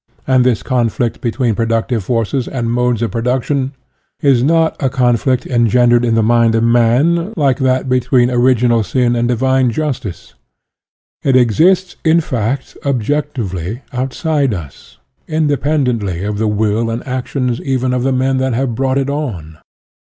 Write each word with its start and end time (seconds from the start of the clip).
And 0.25 0.43
this 0.43 0.63
conflict 0.63 1.21
between 1.21 1.53
productive 1.53 2.03
forces 2.03 2.47
and 2.47 2.71
modes 2.71 3.03
of 3.03 3.11
pro 3.11 3.21
duction 3.21 3.69
is 4.19 4.41
not 4.41 4.75
a 4.81 4.89
conflict 4.89 5.45
engendered 5.45 6.03
in 6.03 6.15
the 6.15 6.23
mind 6.23 6.55
of 6.55 6.63
man, 6.63 7.35
like 7.37 7.59
that 7.59 7.87
between 7.87 8.31
original 8.31 8.81
sin 8.81 9.15
and 9.15 9.27
divine 9.27 9.69
justice. 9.69 10.33
It 11.21 11.35
exists, 11.35 11.97
in 12.03 12.19
fact, 12.19 12.75
objectively, 12.83 13.83
outside 13.93 14.55
us, 14.55 14.97
independently 15.27 16.23
of 16.23 16.39
the 16.39 16.47
will 16.47 16.89
and 16.89 17.05
actions 17.05 17.61
even 17.61 17.93
of 17.93 18.01
the 18.01 18.11
men 18.11 18.37
that 18.37 18.55
have 18.55 18.73
brought 18.73 18.97
it 18.97 19.07
on. 19.07 19.59